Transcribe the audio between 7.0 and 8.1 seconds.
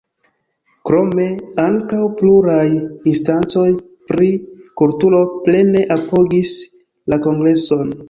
la Kongreson.